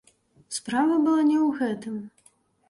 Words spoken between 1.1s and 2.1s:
не ў гэтым.